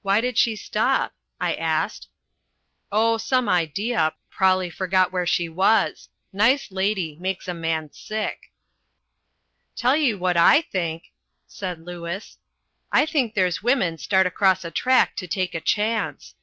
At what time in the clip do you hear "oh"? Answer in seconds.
2.90-3.18